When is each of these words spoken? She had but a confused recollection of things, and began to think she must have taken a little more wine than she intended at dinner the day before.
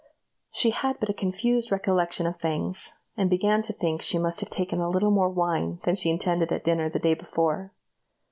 She 0.51 0.71
had 0.71 0.99
but 0.99 1.09
a 1.09 1.13
confused 1.13 1.71
recollection 1.71 2.25
of 2.25 2.37
things, 2.37 2.93
and 3.15 3.29
began 3.29 3.61
to 3.61 3.71
think 3.71 4.01
she 4.01 4.17
must 4.17 4.39
have 4.39 4.49
taken 4.49 4.79
a 4.81 4.89
little 4.89 5.11
more 5.11 5.29
wine 5.29 5.79
than 5.83 5.93
she 5.93 6.09
intended 6.09 6.51
at 6.51 6.63
dinner 6.63 6.89
the 6.89 6.97
day 6.97 7.13
before. 7.13 7.71